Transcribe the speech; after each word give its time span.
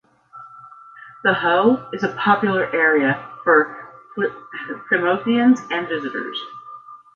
The 1.23 1.31
Hoe 1.35 1.87
is 1.93 2.01
a 2.01 2.11
popular 2.15 2.65
area 2.75 3.23
for 3.43 3.87
Plymothians 4.91 5.59
and 5.71 5.87
visitors. 5.87 6.41